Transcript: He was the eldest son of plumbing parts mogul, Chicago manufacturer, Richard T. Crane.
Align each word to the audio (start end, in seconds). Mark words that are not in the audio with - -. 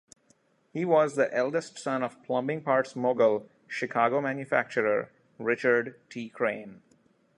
He 0.73 0.83
was 0.83 1.13
the 1.15 1.31
eldest 1.31 1.77
son 1.77 2.01
of 2.01 2.23
plumbing 2.23 2.63
parts 2.63 2.95
mogul, 2.95 3.47
Chicago 3.67 4.19
manufacturer, 4.19 5.11
Richard 5.37 5.99
T. 6.09 6.27
Crane. 6.27 6.81